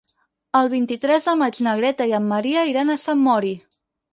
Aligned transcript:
El 0.59 0.69
vint-i-tres 0.73 1.27
de 1.31 1.35
maig 1.41 1.61
na 1.67 1.75
Greta 1.81 2.09
i 2.13 2.15
en 2.21 2.27
Maria 2.33 2.67
iran 2.73 2.91
a 2.95 2.99
Sant 3.07 3.23
Mori. 3.29 3.57